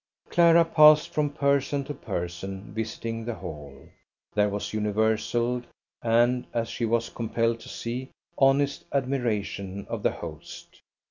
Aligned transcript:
Clara 0.29 0.65
passed 0.65 1.09
from 1.13 1.29
person 1.29 1.83
to 1.83 1.93
person 1.93 2.73
visiting 2.73 3.23
the 3.23 3.35
Hall. 3.35 3.87
There 4.33 4.49
was 4.49 4.73
universal, 4.73 5.61
and 6.01 6.47
as 6.55 6.69
she 6.69 6.85
was 6.85 7.09
compelled 7.09 7.59
to 7.59 7.69
see, 7.69 8.09
honest 8.35 8.83
admiration 8.91 9.85
of 9.87 10.01
the 10.01 10.09
host. 10.13 10.81